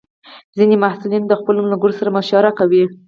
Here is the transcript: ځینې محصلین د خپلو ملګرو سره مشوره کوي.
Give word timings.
ځینې 0.57 0.75
محصلین 0.83 1.23
د 1.27 1.33
خپلو 1.39 1.59
ملګرو 1.67 1.97
سره 1.99 2.13
مشوره 2.17 2.51
کوي. 2.59 2.83